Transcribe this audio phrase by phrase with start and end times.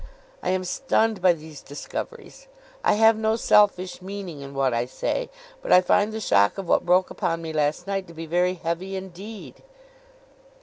[0.41, 2.47] I am stunned by these discoveries.
[2.83, 5.29] I have no selfish meaning in what I say;
[5.61, 8.55] but I find the shock of what broke upon me last night, to be very
[8.55, 9.61] heavy indeed.